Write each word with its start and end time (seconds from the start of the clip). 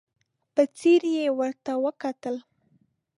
په 0.53 0.61
ځير 0.77 1.03
يې 1.15 1.27
ورته 1.39 1.71
وکتل. 1.83 2.35